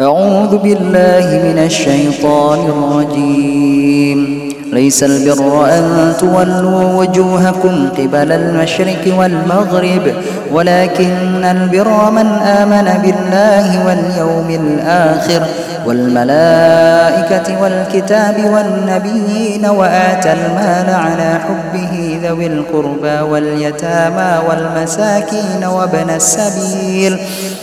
[0.00, 4.48] أعوذ بالله من الشيطان الرجيم.
[4.72, 10.14] ليس البر أن تولوا وجوهكم قبل المشرق والمغرب
[10.52, 15.42] ولكن البر من آمن بالله واليوم الآخر
[15.86, 27.18] والملائكة والكتاب والنبيين وآتى المال على حبه ذوي القربى واليتامى والمساكين وابن السبيل.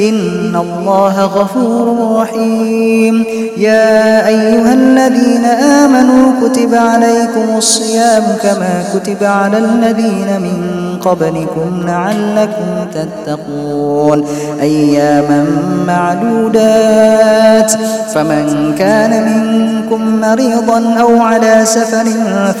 [0.00, 3.24] إن الله غفور رحيم.
[3.56, 10.62] يا أيها الذين آمنوا كتب عليكم الصيام كما كتب على الذين من
[11.00, 14.24] قبلكم لعلكم تتقون.
[14.60, 15.46] أياما
[15.86, 17.72] معدودات.
[18.14, 22.04] فمن كان منكم مريضا أو على سفر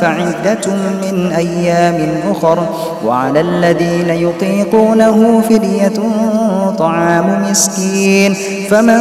[0.00, 0.66] فعدة
[1.02, 2.58] من أيام أخر.
[3.06, 5.98] وعلى الذين يطيقونه فدية
[6.78, 8.36] طعام مسكين.
[8.70, 9.00] فمن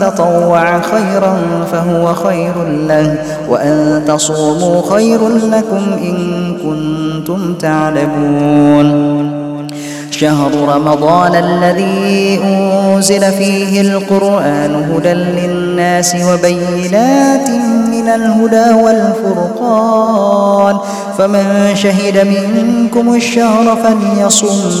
[0.00, 1.38] تطوع خيرا
[1.72, 3.14] فهو خير له
[3.48, 9.10] وأن تصوموا خير لكم إن كنتم تعلمون.
[10.10, 17.50] شهر رمضان الذي أنزل فيه القرآن هدى للناس وبينات
[17.90, 20.76] من الهدى والفرقان.
[21.18, 24.80] فمن شهد منكم الشهر فليصم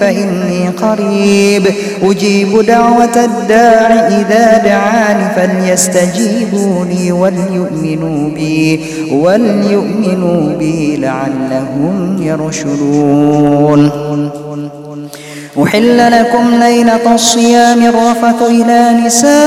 [0.00, 1.66] فإني قريب.
[2.02, 8.80] أجيب دعوة الداع إذا دعاني فليستجيبوا لي وليؤمنوا بي
[9.12, 13.90] وليؤمنوا بي لعلهم يرشدون.
[15.62, 19.46] أحل لكم ليلة الصيام الرفث إلى نسائكم.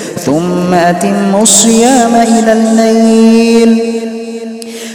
[0.25, 4.00] ثم أتموا الصيام إلى الليل.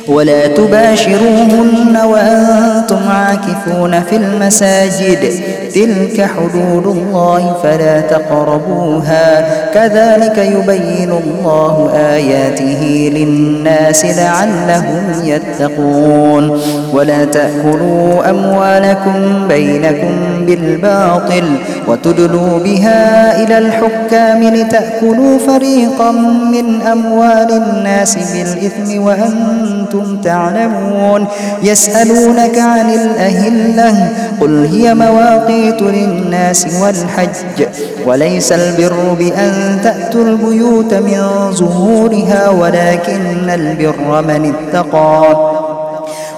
[0.08, 5.32] ولا تباشروهن وأنتم عاكفون في المساجد.
[5.74, 9.46] تلك حدود الله فلا تقربوها.
[9.74, 16.60] كذلك يبين الله آياته للناس لعلهم يتقون.
[16.92, 20.14] ولا تأكلوا أموالكم بينكم
[20.46, 21.44] بالباطل
[21.88, 26.10] وتدلوا بها إلى الحكام لتأكلوا فريقا
[26.52, 31.26] من أموال الناس بالإثم وأنتم كنتم تعلمون
[31.62, 34.08] يسألونك عن الأهلة
[34.40, 37.66] قل هي مواقيت للناس والحج
[38.06, 45.55] وليس البر بأن تأتوا البيوت من ظهورها ولكن البر من اتقى.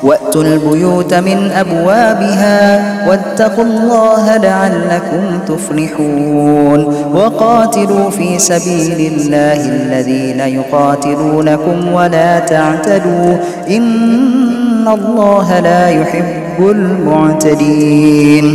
[0.02, 6.84] وأتوا البيوت من أبوابها واتقوا الله لعلكم تفلحون
[7.14, 13.36] وقاتلوا في سبيل الله الذين يقاتلونكم ولا تعتدوا
[13.70, 18.48] إن الله لا يحب المعتدين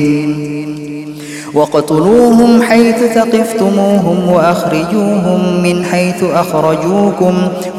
[1.53, 7.33] واقتلوهم حيث ثقفتموهم وأخرجوهم من حيث أخرجوكم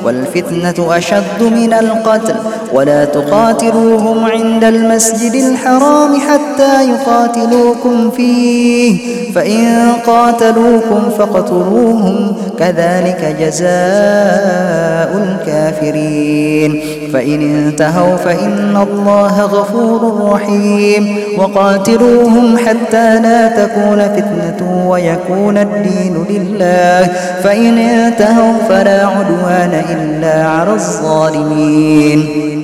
[0.05, 2.35] والفتنة أشد من القتل
[2.75, 8.99] ولا تقاتلوهم عند المسجد الحرام حتى يقاتلوكم فيه.
[9.33, 16.81] فإن قاتلوكم فاقتلوهم كذلك جزاء الكافرين.
[17.13, 21.19] فإن انتهوا فإن الله غفور رحيم.
[21.39, 27.09] وقاتلوهم حتى لا تكون فتنة ويكون الدين لله.
[27.45, 32.64] فإن انتهوا فلا عدوان إلا على الظالمين.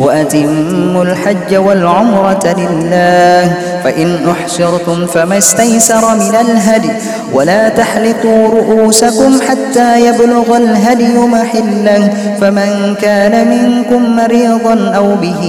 [0.00, 3.54] وأتموا الحج والعمرة لله
[3.84, 6.90] فإن أحشرتم فما استيسر من الهدي
[7.32, 15.42] ولا تحلقوا رؤوسكم حتى يبلغ الهدي محله فمن كان منكم مريضا أو به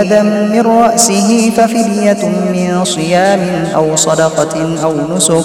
[0.00, 3.40] أذى من رأسه ففدية من صيام
[3.74, 5.44] أو صدقة أو نسك.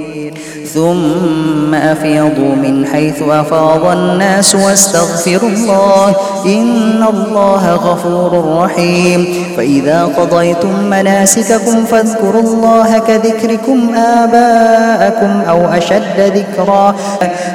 [0.73, 6.15] ثم أفيضوا من حيث أفاض الناس واستغفروا الله
[6.45, 9.27] إن الله غفور رحيم.
[9.57, 16.95] فإذا قضيتم مناسككم فاذكروا الله كذكركم آباءكم أو أشد ذكرا.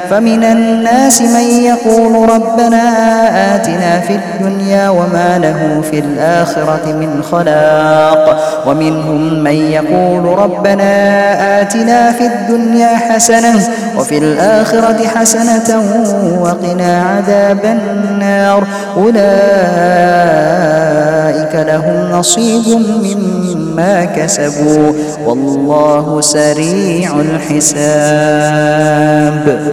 [0.09, 2.83] فمن الناس من يقول ربنا
[3.55, 8.39] آتنا في الدنيا وما له في الآخرة من خلاق.
[8.67, 10.91] ومنهم من يقول ربنا
[11.61, 15.83] آتنا في الدنيا حسنة وفي الآخرة حسنة
[16.41, 18.67] وقنا عذاب النار.
[18.97, 19.17] أولئك
[21.67, 22.67] لهم نصيب
[23.03, 24.93] مما كسبوا
[25.25, 27.77] والله سريع الحساب.